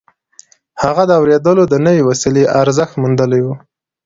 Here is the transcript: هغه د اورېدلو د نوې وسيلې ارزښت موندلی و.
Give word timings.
هغه 0.83 1.03
د 1.07 1.11
اورېدلو 1.19 1.63
د 1.69 1.75
نوې 1.85 2.01
وسيلې 2.09 2.43
ارزښت 2.61 2.93
موندلی 3.01 3.41
و. 3.45 3.47